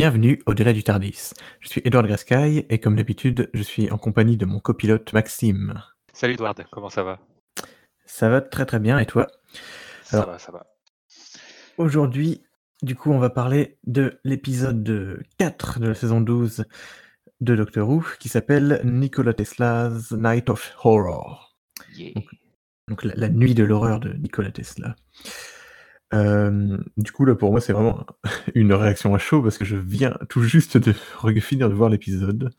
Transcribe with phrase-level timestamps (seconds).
[0.00, 1.34] Bienvenue au-delà du Tardis.
[1.60, 5.82] Je suis Edouard Grascaille et comme d'habitude, je suis en compagnie de mon copilote Maxime.
[6.14, 7.20] Salut Edward, comment ça va?
[8.06, 9.26] Ça va très très bien et toi?
[10.02, 10.64] Ça va, ça va.
[11.76, 12.42] Aujourd'hui,
[12.80, 16.64] du coup, on va parler de l'épisode 4 de la saison 12
[17.42, 21.58] de Doctor Who qui s'appelle Nikola Tesla's Night of Horror.
[21.94, 22.14] Yeah.
[22.88, 24.96] Donc la, la nuit de l'horreur de Nikola Tesla.
[26.12, 28.04] Euh, du coup, là, pour moi, c'est vraiment
[28.54, 30.92] une réaction à chaud parce que je viens tout juste de
[31.40, 32.52] finir de voir l'épisode.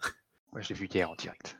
[0.51, 1.57] Moi, je l'ai vu hier en direct.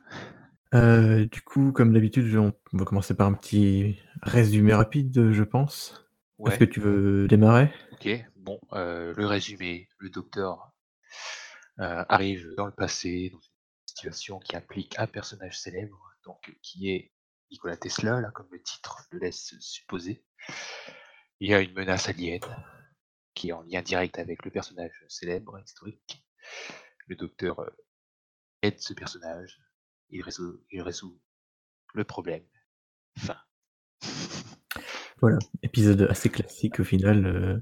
[0.74, 6.06] Euh, du coup, comme d'habitude, on va commencer par un petit résumé rapide, je pense.
[6.38, 7.70] Ouais, Est-ce que tu veux démarrer?
[7.92, 8.08] Ok.
[8.36, 10.72] Bon, euh, le résumé, le docteur
[11.78, 13.50] arrive dans le passé, dans une
[13.86, 17.10] situation qui implique un personnage célèbre, donc qui est
[17.50, 20.24] Nikola Tesla, là, comme le titre le laisse supposer.
[21.42, 22.38] Il y a une menace alien
[23.34, 26.24] qui est en lien direct avec le personnage célèbre, historique.
[27.08, 27.70] Le docteur euh,
[28.62, 29.60] aide ce personnage,
[30.10, 31.20] il résout, il résout
[31.94, 32.44] le problème.
[33.18, 33.38] Fin.
[35.20, 37.26] Voilà, épisode assez classique au final.
[37.26, 37.58] euh,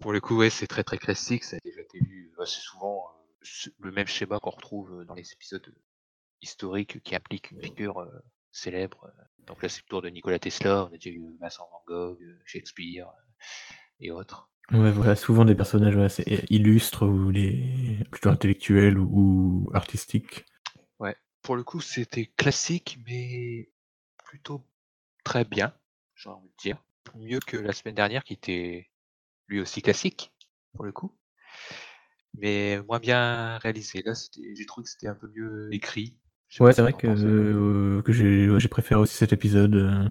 [0.00, 3.04] Pour le coup, ouais, c'est très très classique, ça a déjà été vu assez souvent.
[3.08, 5.72] euh, le même schéma qu'on retrouve euh, dans les épisodes
[6.42, 8.10] historiques qui impliquent une figure euh,
[8.54, 9.04] célèbre.
[9.04, 9.22] euh.
[9.46, 12.22] Donc là, c'est le tour de Nikola Tesla, on a déjà eu Vincent Van Gogh,
[12.22, 13.44] euh, Shakespeare euh,
[14.00, 14.48] et autres.
[14.72, 20.46] Ouais, voilà, souvent des personnages ouais, assez illustres ou les plutôt intellectuels ou, artistiques.
[21.44, 23.68] Pour le coup, c'était classique, mais
[24.24, 24.66] plutôt
[25.24, 25.74] très bien,
[26.14, 26.82] j'ai envie de dire.
[27.16, 28.90] Mieux que la semaine dernière, qui était
[29.48, 30.32] lui aussi classique,
[30.72, 31.14] pour le coup.
[32.32, 34.02] Mais moins bien réalisé.
[34.02, 36.16] Là, j'ai trouvé que c'était un peu mieux écrit.
[36.60, 40.08] Ouais, c'est ce vrai que, euh, que j'ai préféré aussi cet épisode euh,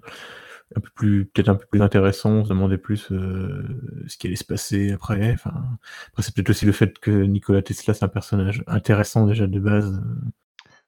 [0.76, 2.30] un peu plus peut-être un peu plus intéressant.
[2.32, 3.62] On se demandait plus euh,
[4.08, 5.32] ce qui allait se passer après.
[5.32, 5.52] Enfin,
[6.08, 9.60] après c'est peut-être aussi le fait que Nikola Tesla c'est un personnage intéressant déjà de
[9.60, 10.02] base.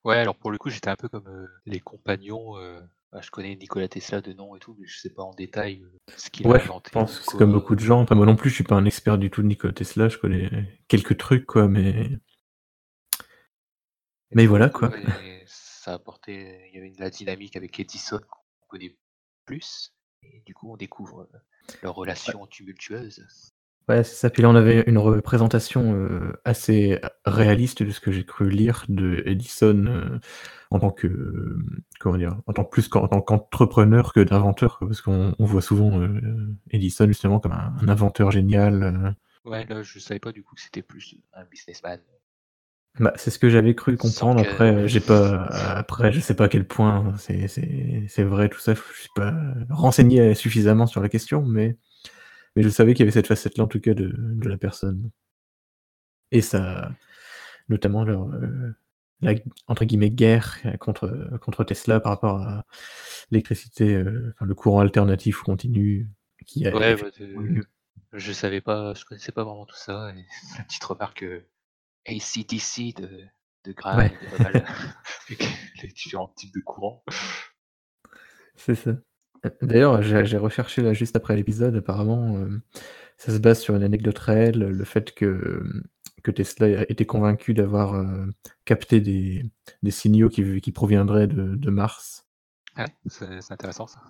[0.05, 2.57] Ouais, alors pour le coup, j'étais un peu comme euh, les compagnons.
[2.59, 2.81] euh,
[3.13, 5.85] bah, je connais Nikola Tesla de nom et tout, mais je sais pas en détail
[6.17, 6.91] ce qu'il a Ouais, je inventé.
[6.93, 8.03] pense que comme beaucoup de gens.
[8.03, 10.09] Après, moi non plus, je suis pas un expert du tout de Nikola Tesla.
[10.09, 10.51] Je connais
[10.89, 12.11] quelques trucs quoi, mais
[14.33, 14.91] mais voilà quoi.
[14.91, 15.36] ouais,
[15.87, 18.97] ça apportait, il y avait de la dynamique avec Edison qu'on connaît
[19.45, 19.95] plus.
[20.25, 21.29] Et du coup, on découvre
[21.81, 23.25] leur relation tumultueuse.
[23.89, 24.29] Ouais, c'est ça.
[24.29, 28.85] Puis là, on avait une représentation euh, assez réaliste de ce que j'ai cru lire
[28.89, 30.19] de Edison euh,
[30.73, 31.63] en tant que euh,
[32.01, 35.63] comment dire, en tant plus qu'en en tant qu'entrepreneur que d'inventeur, parce qu'on on voit
[35.63, 36.01] souvent
[36.73, 39.15] Edison justement comme un, un inventeur génial.
[39.45, 42.01] Ouais, là, je savais pas du coup que c'était plus un businessman.
[42.99, 44.43] Bah, c'est ce que j'avais cru comprendre.
[44.43, 48.25] que- Après, euh, j'ai pas, après, je sais pas à quel point c'est c'est c'est
[48.25, 48.75] vrai tout ça.
[48.75, 49.35] Je suis pas
[49.71, 51.77] renseigné suffisamment sur la question, mais
[52.57, 55.11] mais je savais qu'il y avait cette facette-là en tout cas de, de la personne.
[56.33, 56.91] Et ça,
[57.69, 58.75] notamment leur euh,
[59.21, 59.35] la
[59.67, 62.65] entre guillemets guerre contre contre Tesla par rapport à
[63.31, 66.09] l'électricité, euh, enfin le courant alternatif ou continu
[66.47, 67.63] qui a Ouais, bah, euh,
[68.13, 70.11] je savais pas, je connaissais pas vraiment tout ça.
[70.17, 70.25] Et
[70.59, 71.41] la petite remarque euh,
[72.09, 73.25] ACDC de,
[73.65, 74.13] de Graham Ouais.
[75.29, 75.49] avec
[75.83, 77.03] les différents types de courants.
[78.55, 78.91] C'est ça.
[79.45, 82.61] Euh, D'ailleurs, j'ai recherché là juste après l'épisode, apparemment, euh,
[83.17, 85.63] ça se base sur une anecdote réelle, le fait que,
[86.23, 88.27] que Tesla était convaincu d'avoir euh,
[88.65, 89.45] capté des,
[89.83, 92.27] des signaux qui, qui proviendraient de, de Mars.
[92.77, 94.01] Ouais, c'est intéressant ça.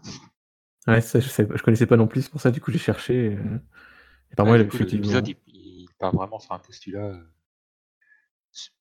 [0.87, 3.37] Ouais, ça, je, je connaissais pas non plus, c'est pour ça, du coup, j'ai cherché.
[3.37, 3.59] euh,
[4.39, 7.19] et Ouais, l'épisode, il, il part vraiment sur un postulat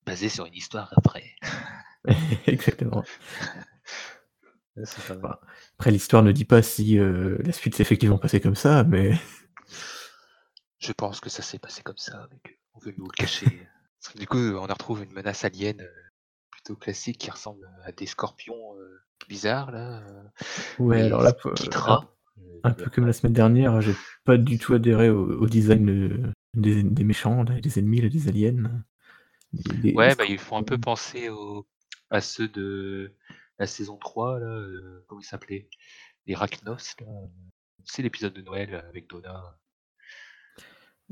[0.05, 1.35] basé sur une histoire après.
[2.47, 3.03] Exactement.
[5.07, 5.37] Pas mal.
[5.77, 9.13] Après, l'histoire ne dit pas si euh, la suite s'est effectivement passée comme ça, mais
[10.79, 13.45] Je pense que ça s'est passé comme ça, mais qu'on veut nous le cacher.
[14.01, 15.87] Parce que du coup, on retrouve une menace alien euh,
[16.51, 20.03] plutôt classique qui ressemble à des scorpions euh, bizarres là.
[20.79, 22.07] ouais, et alors là, qui gras.
[22.63, 23.95] Un peu comme la semaine dernière, j'ai
[24.25, 28.27] pas du tout adhéré au, au design des, des méchants, là, des ennemis, là, des
[28.27, 28.83] aliens.
[29.63, 31.67] Des- Ouais, bah ils font un peu penser au,
[32.09, 33.15] à ceux de
[33.59, 35.69] la saison 3, là, euh, comment ils s'appelaient?
[36.27, 37.07] Les Rachnos, là.
[37.85, 39.57] C'est l'épisode de Noël avec Donna.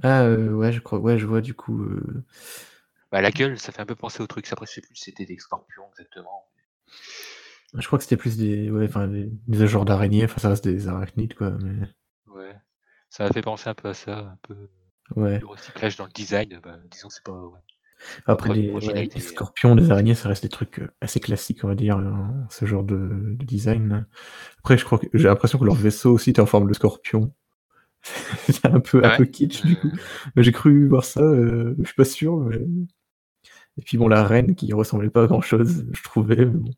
[0.01, 1.83] Ah euh, ouais, je crois, ouais, je vois du coup.
[1.83, 2.23] euh,
[3.13, 4.45] Bah la gueule, ça fait un peu penser au truc.
[4.51, 6.49] Après, je sais plus si c'était des scorpions exactement.
[7.75, 10.67] je crois que c'était plus des, ouais, enfin des, des genres d'araignées, enfin ça reste
[10.67, 11.87] des arachnides quoi, mais
[12.27, 12.53] Ouais.
[13.09, 14.69] Ça m'a fait penser un peu à ça, un peu
[15.15, 15.41] ouais.
[15.41, 16.59] le recyclage dans le design.
[16.63, 17.33] Bah, disons c'est pas.
[17.33, 17.59] Ouais.
[18.25, 19.19] Après Pas ouais, des hein.
[19.21, 22.65] scorpions, des araignées, ça reste des trucs euh, assez classiques, on va dire, hein, ce
[22.65, 22.95] genre de,
[23.37, 24.07] de design.
[24.59, 27.33] Après, je crois que j'ai l'impression que leur vaisseau aussi était en forme de scorpion.
[28.49, 29.25] C'est un peu un peu ouais?
[29.25, 29.91] kitsch du coup.
[29.93, 29.99] Heu
[30.35, 32.57] Bah, j'ai cru voir ça, heu, je suis pas sûr, mais
[33.77, 36.71] et puis bon, la reine qui ressemblait pas à grand chose, je trouvais, mais bon.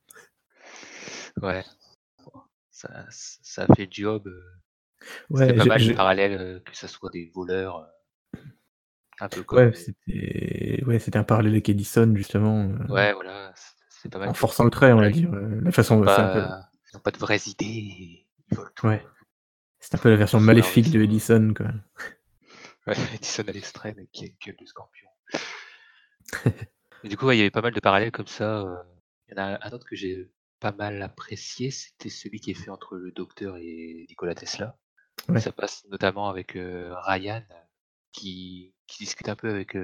[1.42, 1.63] Ouais.
[2.69, 4.30] Ça ça fait job,
[5.30, 7.88] Ouais, pas j'ai mal le parallèle, que ça soit des voleurs,
[9.20, 13.64] un peu comme, Ouais, c'était ouais, un parallèle avec Edison justement, heu Ouais, voilà, c
[14.02, 16.98] c'est pas mal en forçant le trait, on va dire, heu, la façon pas ils
[16.98, 18.88] ont pas de vraies idées ils tout.
[18.88, 19.04] Ouais.
[19.80, 21.02] C'est un peu la version maléfique de.
[21.02, 21.68] Edison, quoi.
[22.88, 25.08] Ouais, Edison à l'extrême et qui a une gueule de scorpion.
[27.04, 28.78] Et du coup, ouais, il y avait pas mal de parallèles comme ça, heu,
[29.28, 30.30] il y en a un autre que j'ai
[30.60, 34.78] pas mal apprécié, c'était celui qui est fait entre le docteur et Nikola Tesla.
[35.30, 35.40] Ouais.
[35.40, 37.44] Ça passe notamment avec, Ryan
[38.12, 39.76] qui qui discute un peu avec,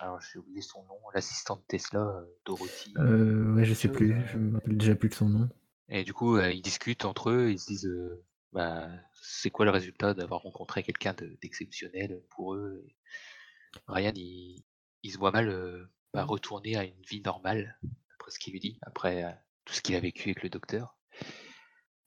[0.00, 4.76] alors j'ai oublié son nom, l'assistante Tesla, Dorothy ouais, je sais plus, je me rappelle
[4.76, 5.48] déjà plus de son nom.
[5.88, 7.90] et du coup, heu, ils discutent entre eux, ils se disent,
[8.52, 8.88] bah,
[9.22, 12.96] c'est quoi le résultat d'avoir rencontré quelqu'un de d'exceptionnel pour eux et
[13.88, 14.62] Ryan il
[15.04, 17.78] il se voit mal, bah, retourner à une vie normale,
[18.10, 20.96] d'après ce qu'il lui dit, après, tout ce qu'il a vécu avec le docteur.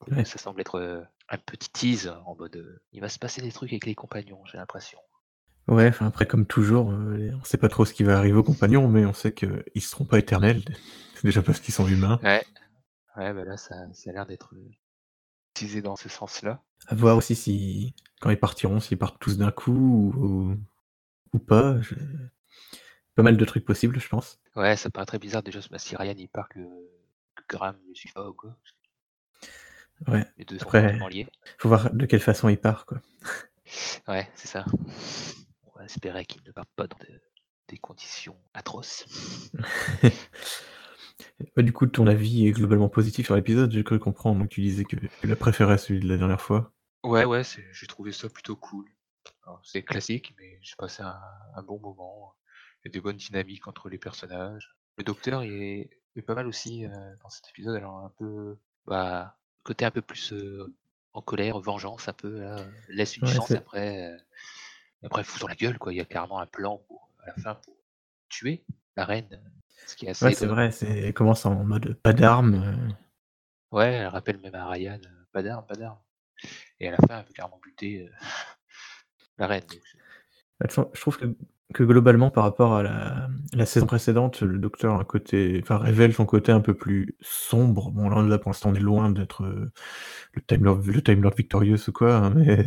[0.08, 0.24] Ouais.
[0.24, 3.86] ça semble être, un petit tease en mode, il va se passer des trucs avec
[3.86, 4.98] les compagnons, j'ai l'impression.
[5.68, 8.42] Ouais, enfin après comme toujours, heu, on sait pas trop ce qui va arriver aux
[8.42, 10.74] compagnons, mais on sait qu'ils seront pas éternels, dé
[11.22, 12.18] déjà parce qu'ils sont humains.
[12.22, 12.42] Ouais,
[13.16, 14.70] ouais, bah, là ça ça a l'air d'être, heu,
[15.54, 16.62] teasé dans ce sens-là.
[16.86, 20.56] À voir aussi si quand ils partiront, s'ils partent tous d'un coup ou
[21.34, 21.94] ou pas, je
[23.14, 24.40] pas mal de trucs possibles, je pense.
[24.56, 26.60] Ouais, ça paraît très bizarre déjà, bah, si Ryan il part que
[27.34, 28.56] que Graham le suive pas ou quoi.
[30.06, 31.26] Ouais, Les 2 sont après, fortement liés.
[31.58, 33.00] faut voir de quelle façon il part, quoi.
[34.08, 34.64] Ouais, c'est ça.
[35.88, 37.20] Espérer qu'il ne parte pas dans de
[37.68, 39.06] des conditions atroces.
[41.56, 44.60] Bah, du coup, ton avis est globalement positif sur l'épisode, j'ai cru comprendre, donc tu
[44.62, 46.72] disais que tu l'as préféré à celui de la dernière fois?
[47.04, 47.42] Ouais, ouais,
[47.72, 48.88] j'ai trouvé ça plutôt cool.
[49.64, 51.20] C'est classique, mais j'ai passé un
[51.56, 52.34] un bon moment.
[52.84, 54.76] Il y a des bonnes dynamiques entre les personnages.
[54.98, 56.90] Le docteur est est pas mal aussi, heu,
[57.22, 60.74] dans cet épisode, alors un peu, bah, côté un peu plus, heu,
[61.14, 63.56] en colère, vengeance un peu là, heu, laisse une Ouais, chance
[65.02, 65.92] et après, après fout sur la gueule quoi.
[65.92, 67.74] Il y a carrément un plan pour à la fin pour
[68.28, 68.64] tuer
[68.96, 69.40] la reine,
[69.86, 72.94] ce qui est ouais, assez c'est vrai, c'est elle commence en mode pas d'armes, heu
[73.70, 75.98] Ouais, elle rappelle même à Ryan, heu: «Pas d'armes, pas d'armes»
[76.80, 78.08] et à la fin elle veut carrément buter,
[79.38, 79.80] la reine donc
[80.60, 81.26] Bah, je trouve que
[81.74, 85.76] que globalement par rapport à la la saison précédente, le docteur a un côté enfin
[85.78, 87.90] révèle son côté un peu plus sombre.
[87.92, 89.44] Bon là là pour l'instant on est loin d'être,
[90.32, 92.66] le Time Lord le Time Lord Victorious ou quoi, hein, mais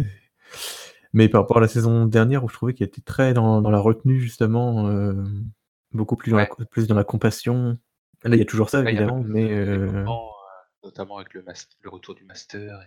[1.13, 3.71] mais par rapport à la saison dernière où je trouvais qu'il était très dans dans
[3.71, 5.45] la retenue justement, hem,
[5.91, 6.49] beaucoup plus dans la ouais.
[6.49, 7.77] co plus dans la compassion.
[8.23, 12.23] Là, il y a toujours ça évidemment, mais développement, heu, notamment avec le retour du
[12.23, 12.79] master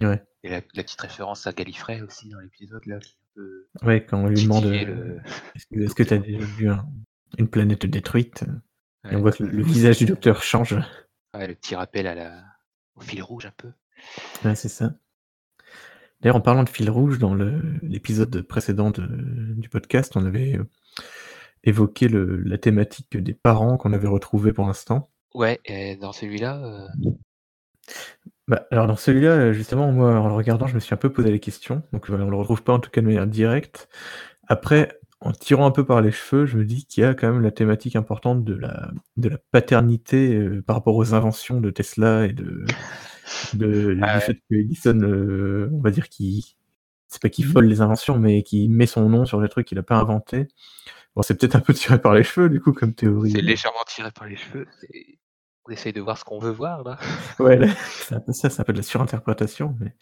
[0.00, 3.66] et ouais, et la la petite référence à Gallifrey aussi dans l'épisode là, qui peut
[3.82, 5.20] ouais, quand on lui demande, le
[5.72, 6.86] «Est-ce que tu as déjà vu un
[7.38, 8.44] une planète détruite?»
[9.10, 10.76] et on voit que le visage du docteur change.
[11.34, 12.44] le petit rappel à la
[12.96, 13.72] au fil rouge un peu.
[14.44, 14.94] Ouais, c'est ça.
[16.20, 17.34] D'ailleurs, en parlant de fil rouge, dans
[17.82, 19.06] l'épisode précédent de
[19.54, 20.66] du podcast, on avait, heu,
[21.64, 25.10] évoqué le la thématique des parents qu'on avait retrouvés pour l'instant.
[25.34, 27.10] Ouais et dans celui-là, heu
[28.48, 31.10] Bah, alors dans celui-là, heu, justement, moi, en le regardant, je me suis un peu
[31.12, 33.88] posé les questions, donc voilà, on le retrouve pas en tout cas de manière directe.
[34.48, 37.30] Après, en tirant un peu par les cheveux, je me dis qu'il y a quand
[37.30, 41.70] même la thématique importante de la de la paternité, heu, par rapport aux inventions de
[41.70, 42.64] Tesla et de
[43.54, 46.42] de ah du fait que Edison, heu, on va dire qu'il
[47.08, 49.78] c'est pas qu'il vole les inventions, mais qu'il met son nom sur les trucs qu'il
[49.78, 50.48] a pas inventés.
[51.14, 53.42] Bon, c'est peut-être un peu tiré par les cheveux du coup comme c'est théorie, heu
[53.42, 55.18] légèrement tiré par les cheveux, c'est
[55.66, 56.98] on essaye de voir ce qu'on veut voir là.
[57.38, 59.94] ouais, là, c'est un peu ça, c'est un peu de la surinterprétation, mais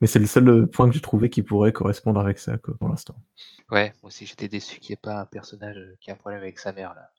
[0.00, 2.76] mais c'est le seul, heu, point que j'ai trouvé qui pourrait correspondre avec ça, quoi,
[2.76, 3.16] pour l'instant.
[3.70, 6.16] Ouais, moi aussi j'étais déçu qu'il y ait pas un personnage, heu, qui a un
[6.16, 7.10] problème avec sa mère là.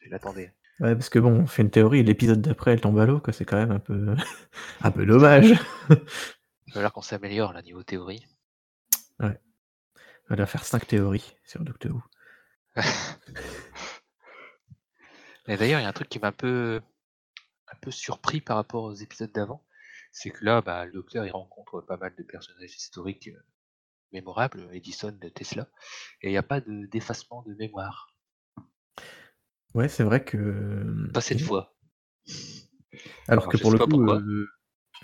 [0.00, 0.52] Je l'attendais.
[0.80, 3.20] Ouais, parce que bon, on fait une théorie et l'épisode d'après, elle tombe à l'eau,
[3.20, 4.14] quoi, c'est quand même un peu
[4.82, 5.50] un peu dommage.
[5.90, 5.96] Il
[6.68, 8.26] va falloir qu'on s'améliore là niveau théorie.
[9.20, 9.38] Ouais,
[10.30, 12.02] on va faire 5 théories sur Doctor Who.
[15.46, 16.80] Et d'ailleurs, il y a un truc qui m'a un peu
[17.68, 19.62] un peu surpris par rapport aux épisodes d'avant,
[20.14, 23.44] c'est que là, bah, le docteur, il rencontre pas mal de personnages historiques, heu,
[24.12, 25.68] mémorables, Edison, Tesla
[26.22, 28.08] et il y a pas de d'effacement de mémoire.
[29.74, 30.36] Ouais, c'est vrai que,
[31.12, 31.74] Pas cette et fois.
[33.28, 34.06] alors Alors que pour le coup,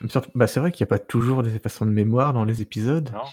[0.08, 2.62] sorte bah, c'est vrai qu'il y a pas toujours des effacements de mémoire dans les
[2.62, 3.10] épisodes.
[3.12, 3.24] Non,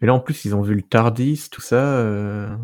[0.00, 2.58] Mais là, en plus, ils ont vu le TARDIS, tout ça,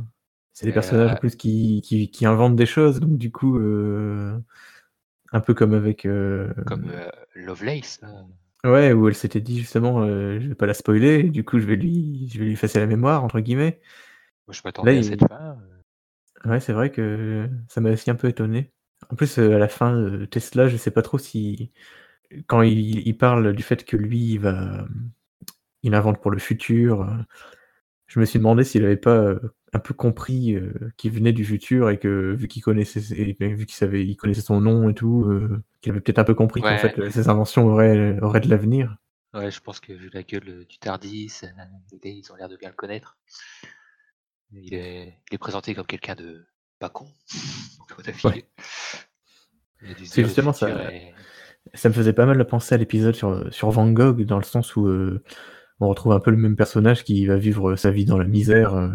[0.53, 3.59] c'est des personnages en plus qui qui qui inventent des choses, donc du coup,
[5.33, 8.01] un peu comme avec, heu, comme, heu, Lovelace.
[8.65, 11.65] Ouais, où elle s'était dit justement, heu: «Je vais pas la spoiler, du coup je
[11.67, 13.81] vais lui je vais lui effacer la mémoire» entre guillemets.
[14.47, 15.83] Moi je Là m'attendais à il cette fin, heu
[16.45, 18.73] ouais, c'est vrai que ça m'a aussi un peu étonné.
[19.11, 21.73] En plus, heu, à la fin, heu, Tesla, je sais pas trop si
[22.49, 24.87] quand il il parle du fait que lui, il va,
[25.83, 27.09] il invente pour le futur,
[28.07, 29.35] je me suis demandé s'il avait pas,
[29.73, 33.67] un peu compris, heu, qu'il venait du futur et que vu qu'il connaissait et vu
[33.67, 36.61] qu'il savait il connaissait son nom et tout, heu, qu'il avait peut-être un peu compris
[36.61, 38.97] qu'en fait, heu, ses inventions auraient auraient de l'avenir.
[39.33, 41.43] Ouais, je pense que vu la gueule, du Tardis,
[42.03, 43.17] ils ont l'air de bien le connaître.
[44.53, 46.45] Il est il est présenté comme quelqu'un de
[46.79, 47.07] pas con,
[48.25, 48.45] Ouais.
[49.83, 51.15] C'est dire: «Le justement ça est»
[51.75, 54.77] ça me faisait pas mal penser à l'épisode sur, sur Van Gogh dans le sens
[54.77, 54.89] où,
[55.81, 58.91] on retrouve un peu le même personnage qui va vivre, sa vie dans la misère,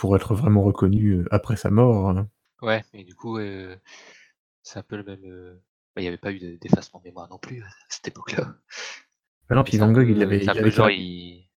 [0.00, 2.28] pour être vraiment reconnu, après sa mort, hein.
[2.62, 3.38] Ouais et du coup,
[4.62, 5.60] c'est un peu le même,
[5.94, 8.54] bah, il y avait pas eu de d'effacement de mémoire non plus à cette époque-là.
[9.48, 11.48] Bah non, Mais puis c'est Van Gogh, il avait c'est un il peu genre il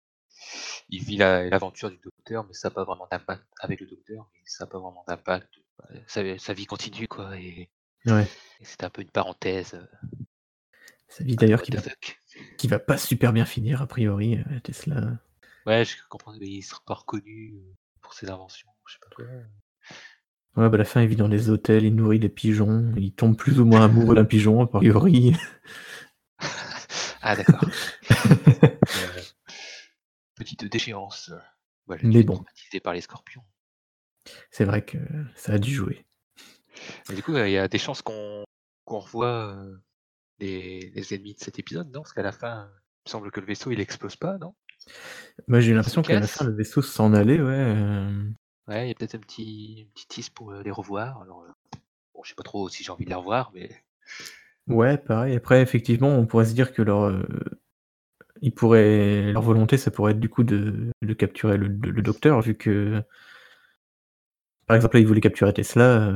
[0.90, 4.28] il vit la l'aventure du docteur, mais ça a pas vraiment d'impact avec le docteur,
[4.34, 5.50] mais ça a pas vraiment d'impact,
[6.08, 7.70] sa sa vie continue quoi et
[8.06, 8.28] ouais.
[8.60, 9.78] et c'était un peu une parenthèse,
[11.08, 11.82] Sa vie d'ailleurs qui va
[12.58, 15.18] qui va pas super bien finir a priori, heu, Tesla.
[15.66, 17.54] Ouais, je comprends, mais il sera pas reconnu,
[18.14, 19.26] pour ses inventions, je sais pas quoi.
[20.56, 23.12] Ouais, bah, à la fin, il vit dans des hôtels, il nourrit des pigeons, il
[23.12, 25.36] tombe plus ou moins amoureux d'un pigeon a priori.
[27.24, 27.66] Ah d'accord.
[27.66, 29.24] Heu,
[30.36, 31.32] petite déchéance,
[31.90, 32.36] a dû Mais bon.
[32.36, 33.44] traumatisé par les scorpions.
[34.52, 34.98] C'est vrai que
[35.36, 36.06] ça a dû jouer.
[37.10, 38.44] Et du coup, heu, il y a des chances qu'on
[38.86, 39.58] qu'on revoit,
[40.38, 42.02] les les ennemis de cet épisode, non?
[42.02, 44.54] Parce qu'à la fin, il me semble que le vaisseau il explose pas, non?
[45.48, 48.34] Moi, j'ai eu l'impression qu'à la fin, le vaisseau s'en allait, ouais, hem
[48.68, 51.22] Ouais, il y a peut-être un petit un petit tease pour, heu, les revoir.
[51.22, 51.54] Alors, heu,
[52.14, 53.70] bon, je sais pas trop si j'ai envie de les revoir, mais
[54.68, 55.36] Ouais, pareil.
[55.36, 57.12] Après, effectivement, on pourrait se dire que leur,
[58.42, 62.42] ils pourraient leur volonté, ça pourrait être du coup de de capturer le le docteur
[62.42, 63.02] vu que
[64.68, 66.12] par exemple, là, ils voulaient capturer Tesla,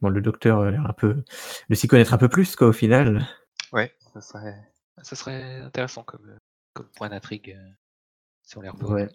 [0.00, 1.22] bon, le docteur a l'air un peu
[1.68, 3.26] de s'y connaître un peu plus quoi, au final.
[3.72, 4.56] ouais, ça serait
[5.02, 6.38] ça serait intéressant comme,
[6.72, 7.58] comme point d'intrigue,
[8.44, 8.94] si on les revoit.
[8.94, 9.08] Ouais.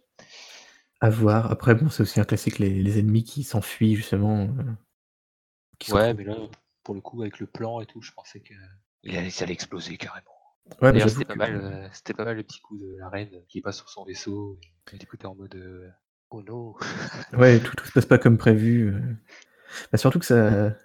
[1.01, 1.51] À voir.
[1.51, 4.48] Après bon, c'est aussi un classique, les les ennemis qui s'enfuient justement,
[5.79, 6.36] qui se Ouais, mais là,
[6.83, 8.41] pour le coup, avec le plan et tout, je pensais
[9.17, 10.25] allait ça allait exploser carrément.
[10.81, 13.09] ouais, D'ailleurs, c'était pas que mal, heu, c'était pas mal le petit coup de la
[13.09, 14.59] reine qui passe sur son vaisseau
[14.91, 15.89] et du coup, en mode, heu:
[16.31, 16.77] «Oh no!»
[17.33, 18.93] ouais, tout tout se passe pas comme prévu,
[19.91, 20.75] bah, surtout que ça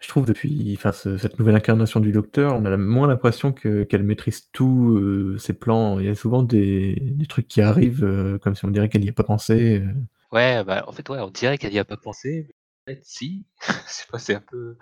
[0.00, 3.84] je trouve depuis enfin ce cette nouvelle incarnation du docteur, on a moins l'impression que
[3.84, 5.98] qu'elle maîtrise tous, heu, ses plans.
[6.00, 9.04] Il y a souvent des des trucs qui arrivent, heu, comme si on dirait qu'elle
[9.04, 9.94] y a pas pensé, heu.
[10.32, 12.46] Ouais, bah, en fait, ouais, on dirait qu'elle y a pas pensé,
[12.86, 13.44] mais en fait, si.
[14.18, 14.76] C'est un peu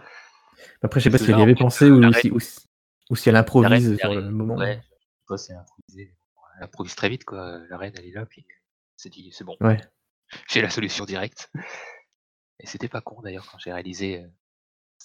[0.82, 2.60] Après, je sais pas si elle y avait pensé ou si ou si
[3.10, 4.56] ou si elle improvise sur le moment.
[4.56, 6.14] ouais, je sais pas, c'est improvisé,
[6.58, 8.44] elle improvise très vite, quoi, la reine, elle est là, puis
[8.96, 9.78] s'est dit: «C'est bon, Ouais,
[10.50, 11.50] j'ai la solution directe»
[12.60, 14.24] et c'était pas con d'ailleurs quand j'ai réalisé,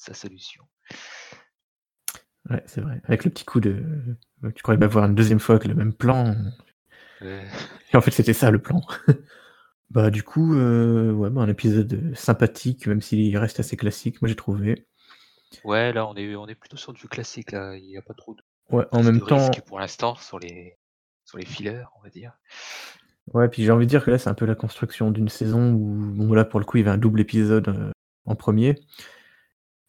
[0.03, 0.63] sa solution.
[2.49, 3.01] ouais, c'est vrai.
[3.05, 3.83] Avec le petit coup de
[4.55, 6.35] tu croyais pas voir une deuxième fois avec le même plan
[7.93, 8.81] et en fait, c'était ça le plan.
[9.91, 14.27] Bah, du coup, heu, ouais, bah, un épisode, sympathique, même s'il reste assez classique, moi
[14.29, 14.87] j'ai trouvé.
[15.63, 18.13] ouais, là, on est on est plutôt sur du classique, là, il y a pas
[18.13, 18.41] trop de
[18.71, 20.77] Ouais, en de même temps pour l'instant sur les
[21.25, 22.33] sur les fillers, on va dire.
[23.33, 25.73] ouais, puis j'ai envie de dire que là, c'est un peu la construction d'une saison
[25.73, 27.91] où, bon, là, pour le coup, il y avait un double épisode, heu,
[28.25, 28.75] en 1er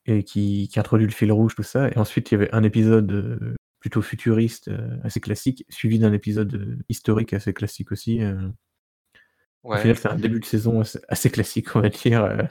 [0.07, 2.63] et qui qui introduit le fil rouge, tout ça et ensuite il y avait un
[2.63, 8.21] épisode, heu, plutôt futuriste, heu, assez classique, suivi d'un épisode, heu, historique assez classique aussi,
[8.23, 8.53] heu.
[9.73, 12.49] Au final, Ouais, c'est un début de saison assez classique, on va dire,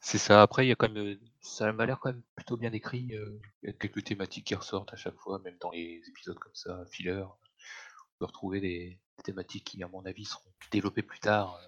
[0.00, 0.42] c'est ça.
[0.42, 3.40] Après, il y a quand même, ça m'a l'air quand même plutôt bien écrit, il
[3.62, 6.84] y a quelques thématiques qui ressortent à chaque fois, même dans les épisodes comme ça,
[6.90, 7.22] filler.
[7.22, 11.60] On peut retrouver des thématiques qui, à mon avis, seront développées plus tard,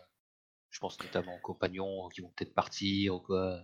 [0.71, 3.63] je pense notamment aux compagnons qui vont peut-être partir ou quoi.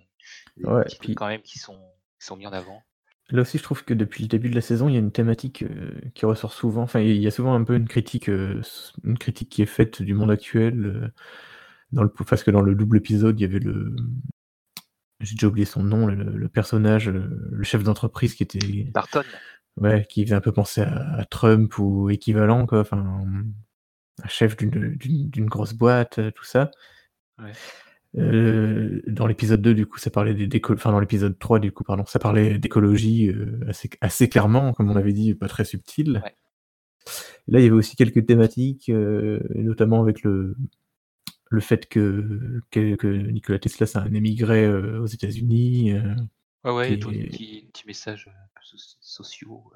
[0.57, 2.87] Des Ouais, petits trucs puis quand même qui sont qui sont mis en avant.
[3.31, 5.11] Là aussi, je trouve que depuis le début de la saison, il y a une
[5.11, 6.83] thématique, heu, qui ressort souvent.
[6.83, 9.67] Enfin, il y a souvent un peu une critique, heu, s une critique qui est
[9.67, 11.11] faite du monde actuel, heu,
[11.93, 13.97] dans le parce que dans le double épisode, il y avait le,
[15.21, 19.39] j'ai déjà oublié son nom, le le personnage, le chef d'entreprise qui était Barton?
[19.79, 23.25] ouais, qui faisait un peu penser à à Trump ou équivalent quoi, enfin,
[24.23, 26.71] un chef d'une grosse boîte, tout ça.
[27.39, 27.53] Ouais.
[28.19, 31.85] Heu, dans l'épisode 2, du coup, ça parlait d'éco enfin, dans l'épisode 3, du coup,
[31.85, 36.23] pardon, ça parlait d'écologie, heu, assez assez clairement, comme on avait dit, pas très subtil.
[36.25, 36.35] Ouais.
[37.49, 40.57] Là, il y avait aussi quelques thématiques, heu, notamment avec le
[41.51, 45.93] le fait que que que Nikola Tesla, c'est un émigré, aux États-Unis,
[46.65, 48.29] Ouais, ouais, toujours des est petits petits messages,
[49.01, 49.73] sociaux,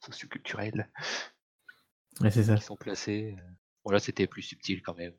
[0.00, 0.88] socioculturels
[2.20, 2.56] Ouais, c'est ça.
[2.56, 3.36] qui sont placés.
[3.84, 5.12] Bon là, c'était plus subtil quand même.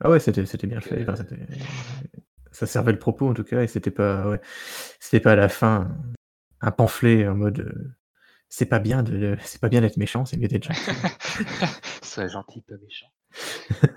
[0.00, 1.02] Ah ouais, c'était c'était bien fait.
[1.02, 1.38] Enfin, c'était
[2.56, 4.40] ça servait le propos en tout cas et c'était pas ouais,
[4.98, 5.94] c'était pas à la fin
[6.60, 7.96] un pamphlet en mode, heu,
[8.48, 10.80] c'est pas bien de c'est pas bien d'être méchant, c'est mieux d'être gentil.
[12.02, 13.12] Sois gentil, pas méchant.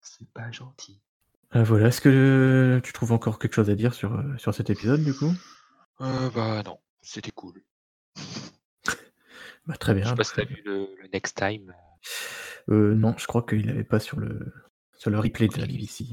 [0.00, 1.00] C'est pas gentil.
[1.50, 4.10] Ah voilà, est-ce que tu trouves encore quelque chose à dire sur,
[4.52, 5.32] cet épisode du coup?
[6.00, 7.62] Bah non, c'était cool.
[9.66, 10.56] Bah très Je sais bien, pas si tu as très bien.
[10.56, 11.74] vu le le Next Time?
[12.68, 14.52] Non, je crois qu'il avait pas sur le
[14.98, 15.66] sur le replay de la.
[15.66, 16.04] BBC.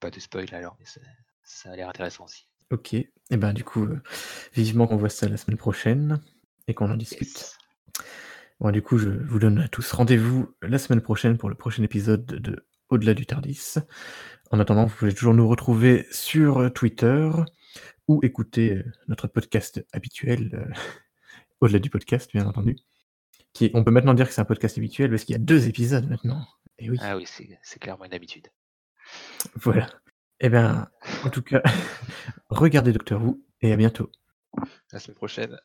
[0.00, 1.00] Pas de spoil alors, mais ça
[1.44, 2.46] ça a l'air intéressant aussi.
[2.70, 4.02] OK et ben du coup, heu,
[4.54, 6.20] vivement qu'on voit ça la semaine prochaine
[6.68, 7.28] et qu'on en discute.
[7.28, 7.58] Yes.
[8.60, 11.82] Bon du coup, je vous donne à tous rendez-vous la semaine prochaine pour le prochain
[11.82, 13.74] épisode de Au-delà du Tardis.
[14.50, 17.30] En attendant, vous pouvez toujours nous retrouver sur, Twitter
[18.06, 20.72] ou écouter, heu, notre podcast habituel,
[21.60, 22.76] Au-delà du podcast bien entendu.
[23.52, 25.42] Qui est on peut maintenant dire que c'est un podcast habituel parce qu'il y a
[25.42, 26.46] 2 épisodes maintenant.
[26.82, 26.98] Et oui.
[27.00, 27.28] Ah oui,
[27.62, 28.48] c'est clairement une habitude.
[29.54, 29.86] Voilà.
[30.40, 30.88] Et ben,
[31.24, 31.62] en tout cas,
[32.50, 34.10] regardez Doctor Who et à bientôt.
[34.58, 35.56] À la semaine prochaine.